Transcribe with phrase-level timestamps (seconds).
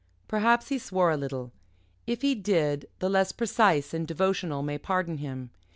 [0.27, 1.51] Perhaps he swore a little.
[2.07, 5.51] If he did, the less precise and devotional may pardon him.